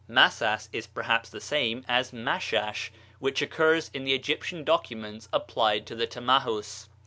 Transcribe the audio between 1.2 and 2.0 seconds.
the same